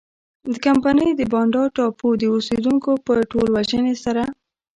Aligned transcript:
د 0.51 0.53
کمپنۍ 0.65 1.09
د 1.15 1.21
بانډا 1.31 1.63
ټاپو 1.75 2.09
د 2.17 2.23
اوسېدونکو 2.35 2.91
په 3.05 3.13
ټولوژنې 3.31 3.95
سره. 4.03 4.23